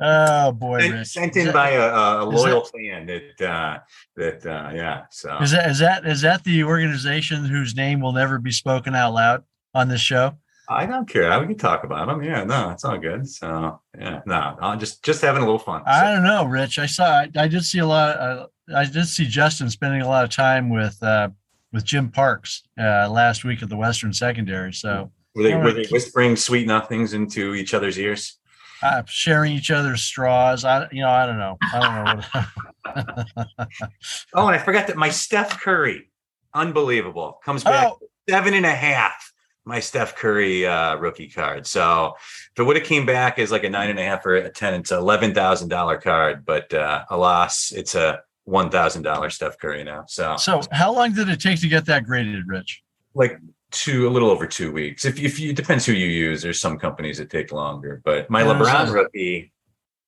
[0.00, 3.78] oh boy, sent, sent in by a, a loyal that, fan that uh,
[4.16, 5.04] that uh, yeah.
[5.10, 8.94] So is that is that is that the organization whose name will never be spoken
[8.94, 10.34] out loud on this show?
[10.70, 11.38] I don't care.
[11.40, 12.22] We can talk about them.
[12.22, 13.26] Yeah, no, it's all good.
[13.28, 15.82] So yeah, no, I'm just just having a little fun.
[15.84, 15.90] So.
[15.90, 16.78] I don't know, Rich.
[16.78, 17.20] I saw.
[17.20, 18.18] I, I did see a lot.
[18.18, 21.30] Uh, I did see Justin spending a lot of time with uh,
[21.72, 24.72] with Jim Parks uh, last week at the Western Secondary.
[24.74, 28.38] So were they were they whispering sweet nothings into each other's ears?
[28.82, 30.64] Uh, sharing each other's straws.
[30.64, 31.56] I you know I don't know.
[31.72, 32.22] I don't know.
[32.32, 33.68] What...
[34.34, 36.10] oh, and I forgot that my Steph Curry,
[36.54, 37.98] unbelievable, comes back oh.
[38.28, 39.32] seven and a half
[39.68, 41.66] my Steph Curry uh, rookie card.
[41.66, 44.36] So if it would have came back as like a nine and a half or
[44.36, 46.44] a ten, it's eleven thousand dollar card.
[46.44, 50.04] But uh, alas, it's a one thousand dollar Steph Curry now.
[50.08, 52.82] So so how long did it take to get that graded, Rich?
[53.14, 53.38] Like
[53.70, 55.04] two, a little over two weeks.
[55.04, 56.42] If if you depends who you use.
[56.42, 59.52] There's some companies that take longer, but my LeBron rookie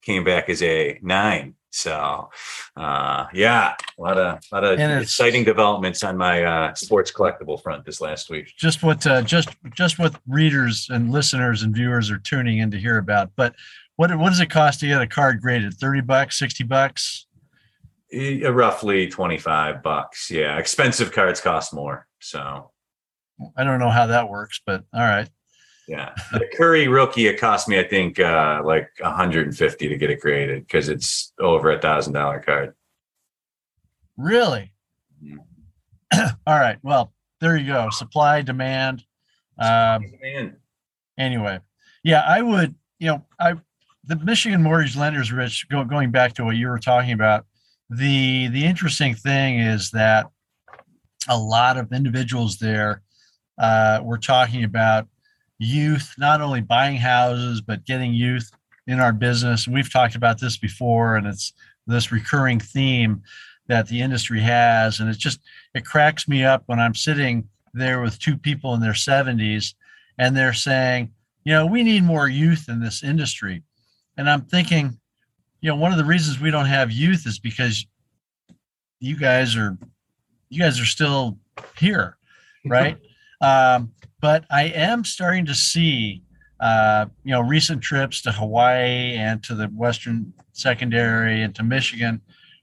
[0.02, 1.54] came back as a nine.
[1.72, 2.30] So,
[2.76, 7.62] uh, yeah, a lot of a lot of exciting developments on my uh, sports collectible
[7.62, 8.52] front this last week.
[8.56, 12.78] Just what uh, just just what readers and listeners and viewers are tuning in to
[12.78, 13.30] hear about.
[13.36, 13.54] But
[13.96, 15.74] what what does it cost to get a card graded?
[15.74, 17.26] Thirty bucks, sixty bucks?
[18.12, 20.28] roughly twenty five bucks.
[20.28, 22.08] Yeah, expensive cards cost more.
[22.18, 22.72] So,
[23.56, 25.28] I don't know how that works, but all right.
[25.88, 30.20] Yeah, the Curry rookie it cost me I think uh, like 150 to get it
[30.20, 32.74] created because it's over a thousand dollar card.
[34.16, 34.72] Really?
[35.24, 36.26] Mm-hmm.
[36.46, 36.78] All right.
[36.82, 37.88] Well, there you go.
[37.90, 39.04] Supply demand.
[39.58, 40.56] Um, demand.
[41.18, 41.60] Anyway,
[42.04, 42.74] yeah, I would.
[42.98, 43.54] You know, I
[44.04, 45.68] the Michigan mortgage lenders, Rich.
[45.70, 47.46] Go, going back to what you were talking about,
[47.88, 50.30] the the interesting thing is that
[51.28, 53.02] a lot of individuals there
[53.60, 55.06] uh, were talking about
[55.58, 58.50] youth, not only buying houses, but getting youth
[58.86, 59.68] in our business.
[59.68, 61.52] We've talked about this before, and it's
[61.86, 63.22] this recurring theme
[63.68, 64.98] that the industry has.
[64.98, 65.40] And it's just,
[65.74, 69.74] it cracks me up when I'm sitting there with two people in their 70s
[70.18, 71.12] and they're saying,
[71.44, 73.62] you know, we need more youth in this industry.
[74.16, 74.98] And I'm thinking,
[75.60, 77.86] you know, one of the reasons we don't have youth is because
[78.98, 79.78] you guys are,
[80.48, 81.38] you guys are still
[81.78, 82.16] here,
[82.66, 82.98] right?
[83.40, 86.22] um, but I am starting to see,
[86.60, 92.20] uh, you know, recent trips to Hawaii and to the Western Secondary and to Michigan.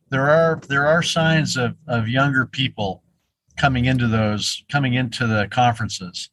[0.10, 3.04] There are there are signs of of younger people
[3.58, 6.30] coming into those coming into the conferences,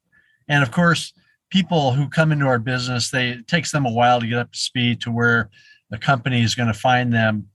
[0.48, 1.12] and of course,
[1.50, 4.52] people who come into our business, they it takes them a while to get up
[4.52, 5.50] to speed to where
[5.90, 7.48] the company is going to find them,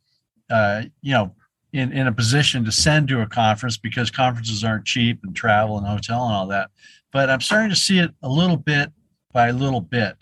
[0.49, 1.35] uh, you know,
[1.73, 5.77] in, in a position to send to a conference because conferences aren't cheap and travel
[5.77, 6.71] and hotel and all that.
[7.11, 8.91] But I'm starting to see it a little bit
[9.31, 10.15] by little bit.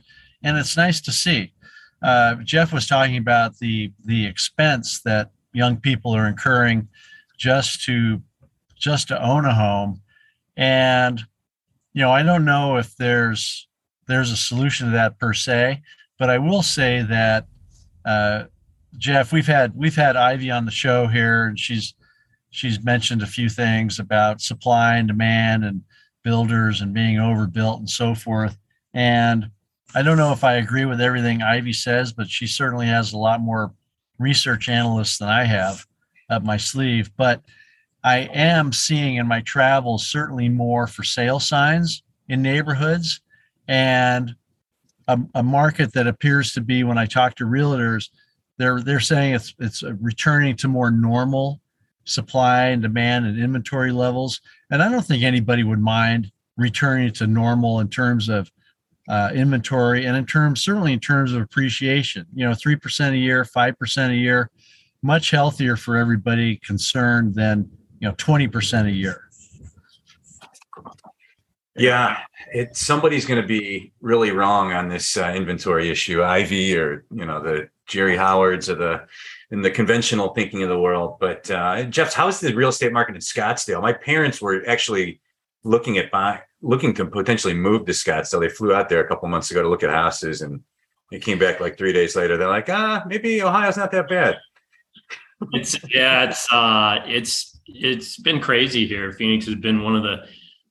[0.43, 1.53] And it's nice to see.
[2.01, 6.88] Uh, Jeff was talking about the the expense that young people are incurring
[7.38, 8.21] just to
[8.77, 10.01] just to own a home.
[10.55, 11.21] And
[11.93, 13.67] you know, I don't know if there's
[14.07, 15.81] there's a solution to that per se,
[16.19, 17.47] but I will say that
[18.05, 18.45] uh,
[18.97, 21.93] Jeff, we've had we've had Ivy on the show here, and she's
[22.49, 25.83] she's mentioned a few things about supply and demand and
[26.23, 28.57] builders and being overbuilt and so forth.
[28.93, 29.51] And
[29.95, 33.17] I don't know if I agree with everything Ivy says, but she certainly has a
[33.17, 33.73] lot more
[34.19, 35.86] research analysts than I have
[36.29, 37.12] up my sleeve.
[37.15, 37.43] But
[38.03, 43.21] I am seeing in my travels certainly more for sale signs in neighborhoods
[43.67, 44.36] and
[45.07, 48.10] a, a market that appears to be when I talk to realtors
[48.58, 51.62] they're they're saying it's it's returning to more normal
[52.06, 54.41] supply and demand and inventory levels.
[54.72, 58.52] And I don't think anybody would mind returning to normal in terms of
[59.10, 62.26] uh, inventory and in terms certainly in terms of appreciation.
[62.34, 64.50] You know, three percent a year, five percent a year,
[65.02, 69.24] much healthier for everybody concerned than you know twenty percent a year.
[71.76, 72.17] Yeah,
[72.54, 77.26] it somebody's going to be really wrong on this uh, inventory issue, Ivy or you
[77.26, 79.06] know the Jerry Howards of the
[79.52, 81.17] in the conventional thinking of the world.
[81.19, 83.82] But uh, Jeff, how's the real estate market in Scottsdale?
[83.82, 85.21] My parents were actually
[85.63, 88.41] looking at buy, looking to potentially move to Scottsdale.
[88.41, 90.62] They flew out there a couple months ago to look at houses, and
[91.12, 92.38] they came back like three days later.
[92.38, 94.38] They're like, ah, maybe Ohio's not that bad.
[95.54, 99.12] it's yeah, it's uh, it's it's been crazy here.
[99.13, 100.26] Phoenix has been one of the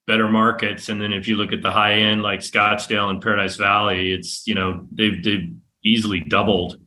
[0.06, 3.56] better markets, and then if you look at the high end like Scottsdale and Paradise
[3.56, 6.80] Valley, it's you know they've they've easily doubled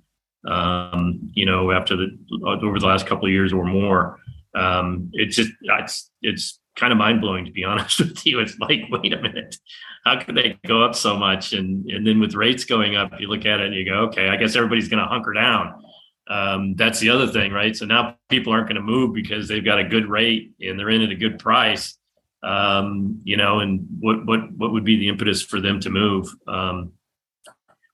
[0.47, 4.19] um, you know, after the over the last couple of years or more.
[4.55, 8.39] Um, it's just it's it's kind of mind blowing to be honest with you.
[8.39, 9.57] It's like, wait a minute,
[10.05, 11.53] how could they go up so much?
[11.53, 14.29] And and then with rates going up, you look at it and you go, okay,
[14.29, 15.83] I guess everybody's going to hunker down.
[16.29, 17.75] Um, that's the other thing, right?
[17.75, 20.89] So now people aren't going to move because they've got a good rate and they're
[20.89, 21.97] in at a good price.
[22.43, 26.33] Um, you know, and what what what would be the impetus for them to move?
[26.47, 26.93] Um,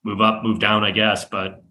[0.03, 1.25] move up, move down, I guess.
[1.25, 1.63] But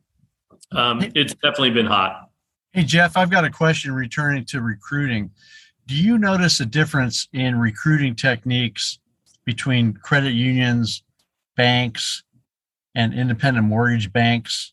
[0.74, 2.30] um, it's definitely been hot.
[2.72, 5.30] Hey, Jeff, I've got a question returning to recruiting.
[5.86, 8.98] Do you notice a difference in recruiting techniques
[9.44, 11.02] between credit unions,
[11.56, 12.24] banks,
[12.94, 14.72] and independent mortgage banks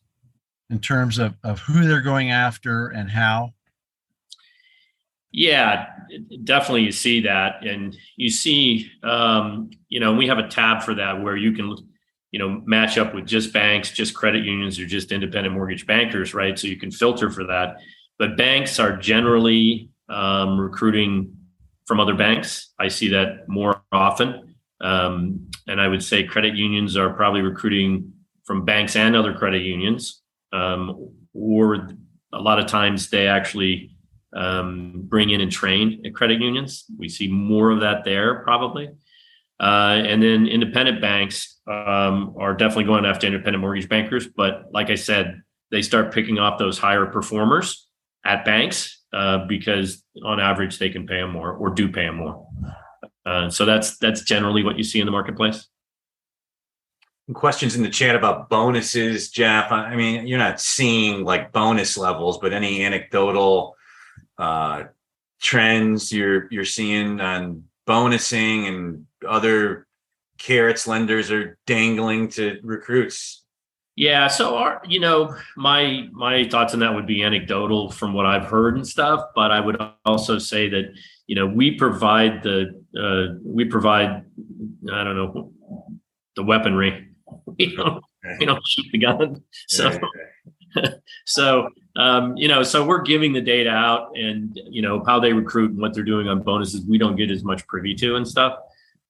[0.69, 3.53] in terms of, of who they're going after and how?
[5.31, 5.87] Yeah,
[6.43, 7.65] definitely you see that.
[7.65, 11.75] And you see, um, you know, we have a tab for that where you can
[12.31, 16.33] you know match up with just banks just credit unions or just independent mortgage bankers
[16.33, 16.57] right?
[16.57, 17.77] So you can filter for that.
[18.17, 21.35] But banks are generally um, recruiting
[21.85, 22.73] from other banks.
[22.79, 24.55] I see that more often.
[24.79, 28.13] Um, and i would say credit unions are probably recruiting
[28.45, 30.21] from banks and other credit unions.
[30.53, 31.87] Um, or
[32.33, 33.91] a lot of times they actually
[34.33, 36.85] um, bring in and train at credit unions.
[36.97, 38.89] We see more of that there probably.
[39.59, 44.27] Uh, and then independent banks um, are definitely going after independent mortgage bankers.
[44.27, 47.87] But like I said, they start picking off those higher performers
[48.25, 52.17] at banks uh, because on average they can pay them more or do pay them
[52.17, 52.47] more.
[53.25, 55.67] Uh, so that's that's generally what you see in the marketplace.
[57.33, 59.71] Questions in the chat about bonuses, Jeff.
[59.71, 63.75] I mean, you're not seeing like bonus levels, but any anecdotal
[64.37, 64.85] uh,
[65.39, 69.87] trends you're you're seeing on bonusing and other
[70.41, 73.43] carrots lenders are dangling to recruits?
[73.95, 78.25] Yeah, so our, you know, my my thoughts on that would be anecdotal from what
[78.25, 80.93] I've heard and stuff, but I would also say that
[81.27, 84.23] you know we provide the uh, we provide
[84.91, 85.53] I don't know
[86.35, 87.09] the weaponry.
[88.39, 89.99] We don't shoot the gun, so
[91.25, 95.33] so um, you know so we're giving the data out and you know how they
[95.33, 96.85] recruit and what they're doing on bonuses.
[96.85, 98.59] We don't get as much privy to and stuff.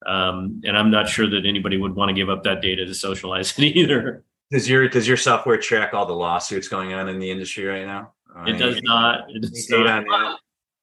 [0.06, 2.94] Um, and I'm not sure that anybody would want to give up that data to
[2.94, 4.24] socialize it either.
[4.52, 7.86] Does your does your software track all the lawsuits going on in the industry right
[7.86, 8.14] now?
[8.46, 9.26] It does not.
[9.30, 10.40] It does not.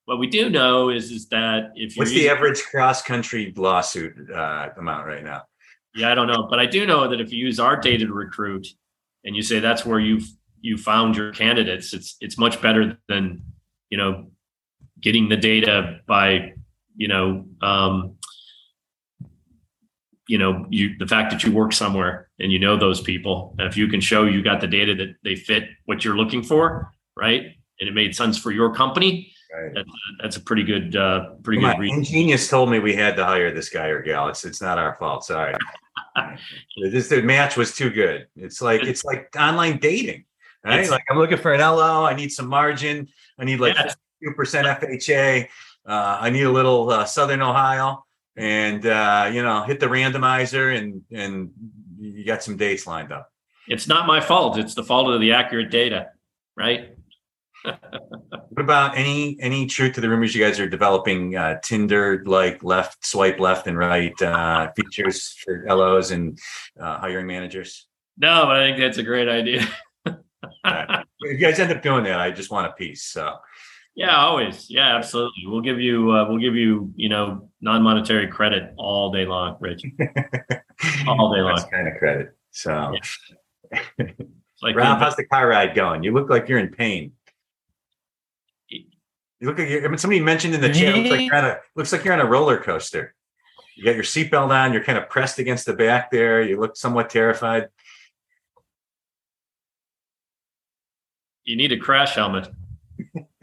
[0.07, 4.71] What we do know is is that if what's the average cross country lawsuit uh,
[4.79, 5.43] amount right now?
[5.95, 8.13] Yeah, I don't know, but I do know that if you use our data to
[8.13, 8.67] recruit,
[9.25, 10.29] and you say that's where you've
[10.61, 13.43] you found your candidates, it's it's much better than
[13.91, 14.31] you know
[15.01, 16.53] getting the data by
[16.97, 18.18] you know um,
[20.29, 23.77] you know you the fact that you work somewhere and you know those people if
[23.77, 27.43] you can show you got the data that they fit what you're looking for right
[27.81, 29.73] and it made sense for your company right.
[29.75, 31.81] that's, that's, a pretty good, uh, pretty Come good.
[31.81, 32.05] Reason.
[32.05, 34.29] genius told me we had to hire this guy or gal.
[34.29, 35.25] It's it's not our fault.
[35.25, 35.55] Sorry.
[36.91, 38.27] this the match was too good.
[38.37, 40.25] It's like it's like online dating,
[40.65, 40.81] right?
[40.81, 42.05] It's, like I'm looking for an LO.
[42.05, 43.09] I need some margin.
[43.39, 43.77] I need like
[44.23, 45.49] two percent FHA.
[45.87, 48.05] Uh, I need a little uh, Southern Ohio,
[48.39, 51.51] and uh, you know, hit the randomizer, and and
[51.99, 53.31] you got some dates lined up.
[53.67, 54.59] It's not my fault.
[54.59, 56.11] It's the fault of the accurate data,
[56.57, 56.95] right?
[57.65, 62.63] what about any any truth to the rumors you guys are developing uh, Tinder like
[62.63, 66.39] left swipe left and right uh, features for LOs and
[66.81, 67.87] uh, hiring managers?
[68.17, 69.69] No, but I think that's a great idea.
[70.65, 71.05] right.
[71.21, 73.03] If you guys end up doing that, I just want a piece.
[73.03, 73.35] So
[73.99, 74.71] yeah, always.
[74.71, 75.45] Yeah, absolutely.
[75.47, 79.57] We'll give you uh, we'll give you you know non monetary credit all day long,
[79.59, 79.83] Rich.
[81.09, 81.57] all day long.
[81.57, 82.37] That's kind of credit.
[82.53, 82.95] So.
[83.73, 83.81] Yeah.
[84.63, 86.05] like Rob, how's the car ride going?
[86.05, 87.13] You look like you're in pain.
[88.69, 88.87] You
[89.49, 90.95] look like you're, I mean, somebody mentioned in the chat.
[90.95, 93.17] Looks like you're on a looks like you're on a roller coaster.
[93.75, 94.73] You got your seatbelt on.
[94.73, 96.41] You're kind of pressed against the back there.
[96.41, 97.69] You look somewhat terrified.
[101.43, 102.49] You need a crash helmet.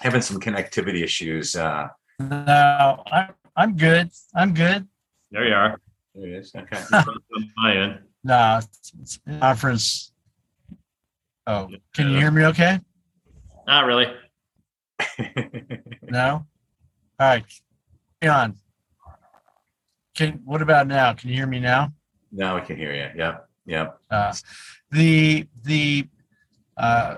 [0.00, 1.56] Having some connectivity issues.
[1.56, 1.88] Uh,
[2.20, 4.10] no, I'm I'm good.
[4.34, 4.86] I'm good.
[5.30, 5.80] There you are.
[6.14, 6.52] There it is.
[6.54, 6.80] Okay.
[7.56, 7.98] my end.
[8.22, 8.60] No,
[9.00, 10.12] it's conference.
[11.46, 12.44] Oh, can you hear me?
[12.46, 12.78] Okay.
[13.66, 14.06] Not really.
[16.02, 16.46] no.
[17.20, 17.44] All right.
[18.22, 18.54] on.
[20.14, 21.12] Can what about now?
[21.14, 21.92] Can you hear me now?
[22.32, 23.08] Now I can hear you.
[23.16, 23.48] Yep.
[23.66, 24.00] Yep.
[24.10, 24.34] Uh,
[24.90, 26.06] the the
[26.76, 27.16] uh,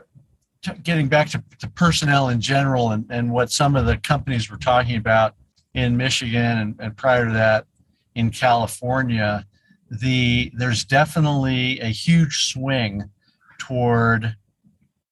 [0.63, 4.51] t- getting back to, to personnel in general and, and what some of the companies
[4.51, 5.35] were talking about
[5.75, 7.67] in Michigan and, and prior to that
[8.15, 9.47] in California,
[9.91, 13.11] the there's definitely a huge swing
[13.59, 14.37] toward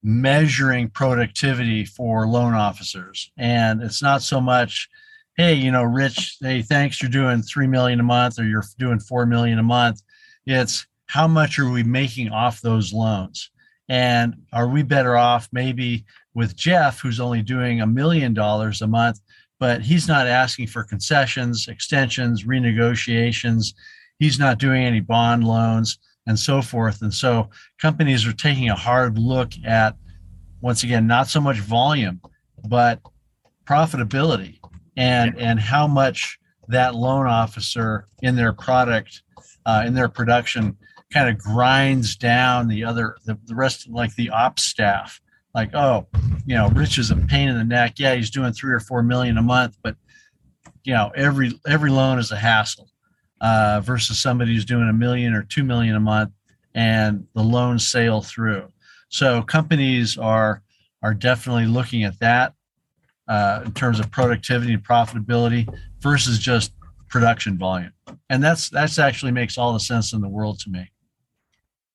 [0.03, 3.31] measuring productivity for loan officers.
[3.37, 4.89] And it's not so much,
[5.37, 9.01] hey, you know, Rich, hey, thanks, you're doing three million a month or you're doing
[9.01, 10.03] four million a month.
[10.47, 13.51] It's how much are we making off those loans?
[13.89, 18.87] And are we better off maybe with Jeff, who's only doing a million dollars a
[18.87, 19.21] month,
[19.59, 23.75] but he's not asking for concessions, extensions, renegotiations.
[24.19, 27.03] He's not doing any bond loans and so forth.
[27.03, 29.97] And so companies are taking a hard look at,
[30.61, 32.21] once again, not so much volume,
[32.69, 33.01] but
[33.65, 34.59] profitability
[34.97, 39.23] and and how much that loan officer in their product,
[39.65, 40.77] uh, in their production,
[41.13, 45.21] kind of grinds down the other the, the rest like the ops staff.
[45.55, 46.07] Like, oh,
[46.47, 47.95] you know, Rich is a pain in the neck.
[47.99, 49.97] Yeah, he's doing three or four million a month, but
[50.85, 52.89] you know, every every loan is a hassle
[53.41, 56.31] uh, versus somebody who's doing a million or two million a month
[56.75, 58.69] and the loans sail through.
[59.09, 60.63] So companies are
[61.03, 62.55] are definitely looking at that
[63.27, 65.69] uh, in terms of productivity and profitability
[66.01, 66.73] versus just
[67.09, 67.93] production volume,
[68.29, 70.91] and that's that's actually makes all the sense in the world to me.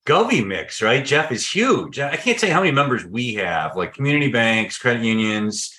[0.05, 1.03] Govy mix, right?
[1.03, 1.99] Jeff is huge.
[1.99, 5.73] I can't say how many members we have, like community banks, credit unions,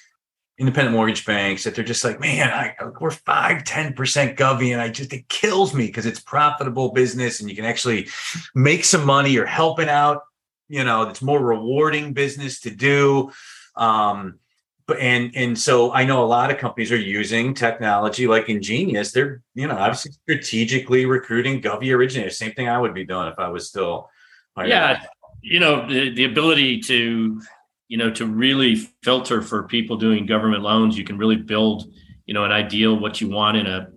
[0.58, 3.94] independent mortgage banks that they're just like, man, I, we're five, 10%
[4.36, 4.72] Govy.
[4.72, 8.08] And I just, it kills me because it's profitable business and you can actually
[8.54, 9.30] make some money.
[9.30, 10.22] You're helping out,
[10.68, 13.30] you know, it's more rewarding business to do.
[13.76, 14.38] Um,
[14.86, 19.12] but and and so I know a lot of companies are using technology like Ingenious.
[19.12, 22.36] They're you know obviously strategically recruiting Govy originators.
[22.36, 24.10] Same thing I would be doing if I was still.
[24.56, 25.02] Yeah,
[25.42, 27.40] you know the the ability to
[27.88, 31.92] you know to really filter for people doing government loans you can really build
[32.26, 33.88] you know an ideal what you want in a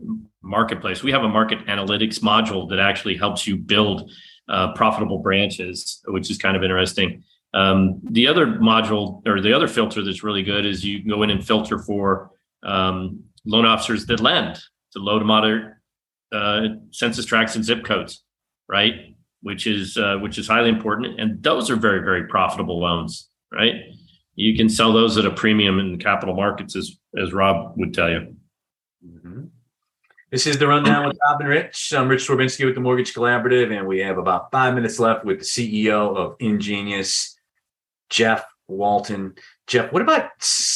[0.42, 1.04] marketplace.
[1.04, 4.12] We have a market analytics module that actually helps you build
[4.50, 7.24] uh, profitable branches which is kind of interesting.
[7.54, 11.24] Um, the other module or the other filter that's really good is you can go
[11.24, 12.32] in and filter for
[12.64, 15.74] um, loan officers that lend to low to moderate
[16.34, 18.24] uh, census tracts and zip codes
[18.68, 19.16] right
[19.48, 23.76] which is uh, which is highly important and those are very very profitable loans right?
[24.36, 27.94] You can sell those at a premium in the capital markets, as as Rob would
[27.94, 28.36] tell you.
[29.06, 29.46] Mm-hmm.
[30.32, 31.94] This is the rundown with Rob and Rich.
[31.96, 35.40] I'm Rich Swerbinsky with the Mortgage Collaborative, and we have about five minutes left with
[35.40, 37.38] the CEO of Ingenious,
[38.10, 39.36] Jeff Walton.
[39.68, 40.30] Jeff, what about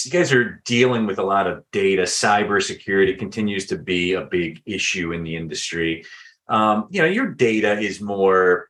[0.06, 2.04] you guys are dealing with a lot of data?
[2.04, 6.06] Cybersecurity continues to be a big issue in the industry.
[6.52, 8.70] Um, you know, your data is more,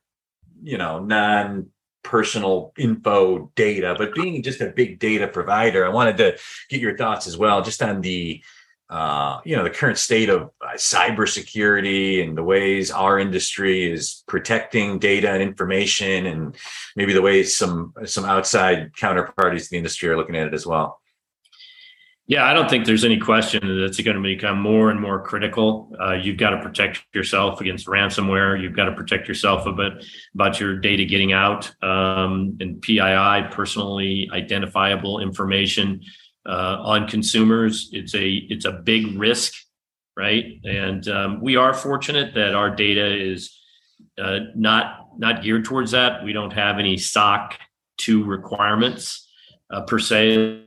[0.61, 1.71] you know, non
[2.03, 6.37] personal info data, but being just a big data provider, I wanted to
[6.69, 8.43] get your thoughts as well, just on the
[8.91, 14.23] uh, you know the current state of uh, cybersecurity and the ways our industry is
[14.27, 16.55] protecting data and information, and
[16.95, 20.67] maybe the ways some some outside counterparties to the industry are looking at it as
[20.67, 21.00] well.
[22.27, 25.21] Yeah, I don't think there's any question that it's going to become more and more
[25.21, 25.93] critical.
[25.99, 28.61] Uh, you've got to protect yourself against ransomware.
[28.61, 33.49] You've got to protect yourself a bit about your data getting out um, and PII,
[33.51, 36.01] personally identifiable information
[36.47, 37.89] uh, on consumers.
[37.91, 39.53] It's a it's a big risk,
[40.15, 40.59] right?
[40.63, 43.59] And um, we are fortunate that our data is
[44.17, 46.23] uh, not not geared towards that.
[46.23, 47.57] We don't have any SOC
[47.97, 49.27] two requirements
[49.69, 50.63] uh, per se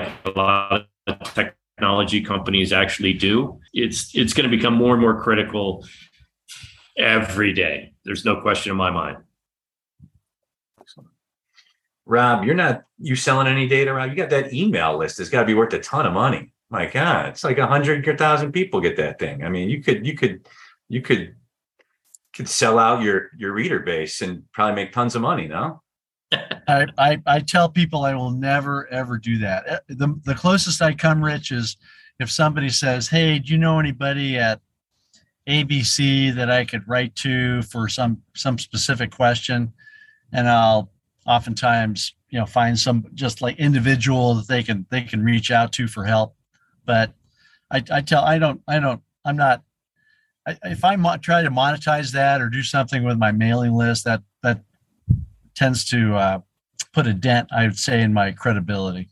[0.00, 3.60] like a lot of technology companies actually do.
[3.72, 5.86] It's it's going to become more and more critical
[6.96, 7.94] every day.
[8.04, 9.18] There's no question in my mind.
[12.06, 14.08] Rob, you're not you selling any data, Rob?
[14.10, 15.20] You got that email list.
[15.20, 16.52] It's got to be worth a ton of money.
[16.70, 19.44] My God, it's like a hundred thousand people get that thing.
[19.44, 20.46] I mean, you could you could
[20.88, 21.34] you could
[22.34, 25.48] could sell out your your reader base and probably make tons of money.
[25.48, 25.82] No.
[26.32, 29.64] I, I, I tell people I will never ever do that.
[29.66, 31.76] Eh, the the closest I come, Rich, is
[32.18, 34.60] if somebody says, "Hey, do you know anybody at
[35.48, 39.72] ABC that I could write to for some some specific question?"
[40.32, 40.90] And I'll
[41.26, 45.72] oftentimes you know find some just like individual that they can they can reach out
[45.72, 46.34] to for help.
[46.84, 47.12] But
[47.70, 49.62] I, I tell I don't I don't I'm not
[50.64, 54.22] if I mo- try to monetize that or do something with my mailing list, that
[55.58, 56.40] tends to uh,
[56.92, 59.08] put a dent, I would say, in my credibility.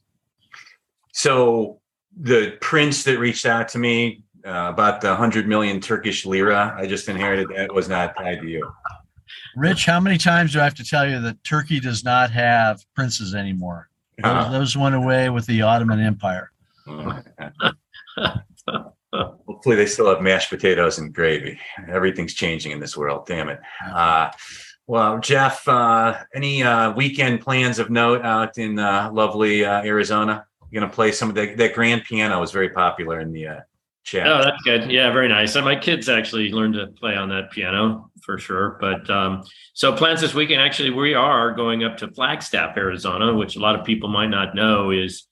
[1.13, 1.81] So
[2.19, 6.87] the prince that reached out to me uh, about the hundred million Turkish lira I
[6.87, 8.71] just inherited that was not tied to you.
[9.57, 12.85] Rich, how many times do I have to tell you that Turkey does not have
[12.95, 13.89] princes anymore?
[14.23, 16.53] Those, uh those went away with the Ottoman Empire.
[19.13, 21.59] Hopefully, they still have mashed potatoes and gravy.
[21.89, 23.27] Everything's changing in this world.
[23.27, 23.59] Damn it.
[23.85, 24.31] Uh,
[24.87, 30.47] well, Jeff, uh, any uh, weekend plans of note out in uh, lovely uh, Arizona?
[30.71, 33.47] You're going to play some of the, that grand piano was very popular in the
[33.49, 33.61] uh,
[34.05, 34.29] chat.
[34.29, 34.91] Oh, that's good.
[34.91, 35.57] Yeah, very nice.
[35.57, 38.79] And my kids actually learned to play on that piano for sure.
[38.81, 43.57] But um, so plans this weekend, actually, we are going up to Flagstaff, Arizona, which
[43.57, 45.27] a lot of people might not know is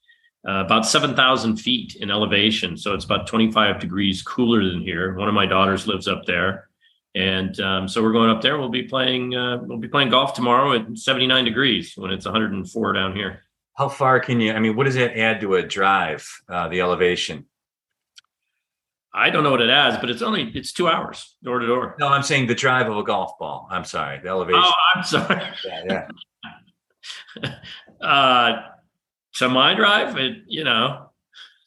[0.49, 2.77] uh, about 7,000 feet in elevation.
[2.77, 5.15] So it's about 25 degrees cooler than here.
[5.15, 6.69] One of my daughters lives up there
[7.15, 8.59] and um, so we're going up there.
[8.59, 9.35] We'll be playing.
[9.35, 13.43] Uh, we'll be playing golf tomorrow at 79 degrees when it's 104 down here.
[13.75, 14.53] How far can you?
[14.53, 16.29] I mean, what does that add to a drive?
[16.49, 17.47] Uh, the elevation.
[19.13, 21.95] I don't know what it adds, but it's only it's two hours door to door.
[22.01, 23.69] No, I'm saying the drive of a golf ball.
[23.71, 24.63] I'm sorry, the elevation.
[24.65, 25.43] Oh, I'm sorry.
[25.87, 26.09] yeah.
[27.41, 27.55] yeah.
[28.07, 28.63] uh,
[29.35, 31.11] to my drive, it you know,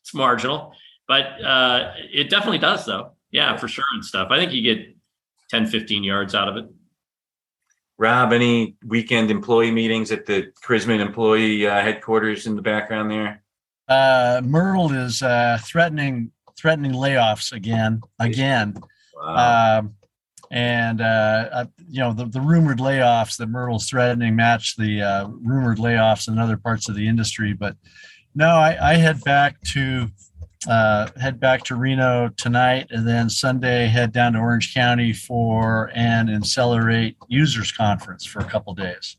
[0.02, 0.74] it's marginal,
[1.08, 3.12] but uh, it definitely does though.
[3.32, 4.28] Yeah, for sure and stuff.
[4.30, 4.97] I think you get
[5.50, 6.66] 10, 15 yards out of it.
[7.98, 13.44] Rob, any weekend employee meetings at the Chrisman employee uh, headquarters in the background there?
[13.88, 18.76] Uh, Myrtle is uh, threatening threatening layoffs again, again.
[19.16, 19.80] Wow.
[19.80, 19.94] Um,
[20.50, 25.28] and uh, uh, you know the, the rumored layoffs that Myrtle's threatening match the uh,
[25.28, 27.54] rumored layoffs in other parts of the industry.
[27.54, 27.76] But
[28.36, 30.08] no, I, I head back to
[30.68, 35.92] uh, head back to Reno tonight, and then Sunday head down to Orange County for
[35.94, 39.18] an Accelerate Users Conference for a couple days.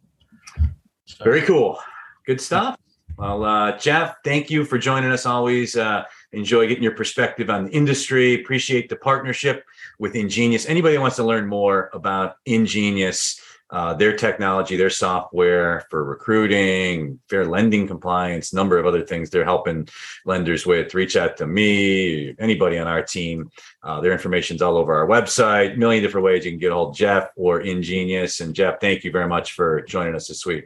[1.07, 1.24] So.
[1.24, 1.78] Very cool.
[2.26, 2.76] Good stuff.
[3.16, 5.26] Well, uh, Jeff, thank you for joining us.
[5.26, 8.40] Always uh, enjoy getting your perspective on the industry.
[8.40, 9.64] Appreciate the partnership
[9.99, 10.66] with Ingenious.
[10.66, 13.40] Anybody wants to learn more about Ingenious,
[13.70, 19.44] uh, their technology, their software for recruiting, fair lending compliance, number of other things they're
[19.44, 19.86] helping
[20.24, 20.94] lenders with.
[20.94, 23.50] Reach out to me, anybody on our team.
[23.82, 25.74] Uh, their information's all over our website.
[25.74, 28.40] A million different ways you can get a hold of Jeff or Ingenious.
[28.40, 30.64] And Jeff, thank you very much for joining us this week.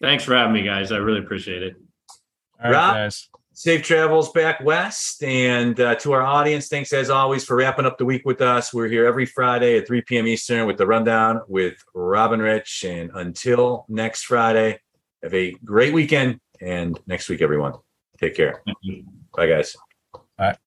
[0.00, 0.92] Thanks for having me, guys.
[0.92, 1.76] I really appreciate it.
[2.62, 3.28] All right, Rob, guys.
[3.58, 5.22] Safe travels back west.
[5.22, 8.74] And uh, to our audience, thanks as always for wrapping up the week with us.
[8.74, 10.26] We're here every Friday at 3 p.m.
[10.26, 12.84] Eastern with the rundown with Rob and Rich.
[12.86, 14.78] And until next Friday,
[15.22, 16.38] have a great weekend.
[16.60, 17.72] And next week, everyone,
[18.20, 18.62] take care.
[19.34, 19.74] Bye, guys.
[20.36, 20.58] Bye.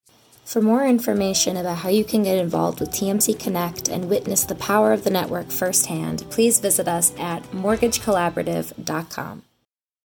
[0.43, 4.55] For more information about how you can get involved with TMC Connect and witness the
[4.55, 9.43] power of the network firsthand, please visit us at mortgagecollaborative.com.